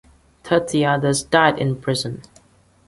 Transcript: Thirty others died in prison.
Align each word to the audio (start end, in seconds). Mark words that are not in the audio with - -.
Thirty 0.43 0.83
others 0.83 1.21
died 1.21 1.59
in 1.59 1.75
prison. 1.79 2.23